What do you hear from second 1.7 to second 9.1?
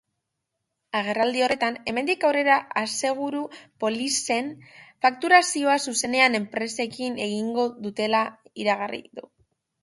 hemendik aurrera aseguru-polizen fakturazioa zuzenean enpresekin egingo dutela iragarri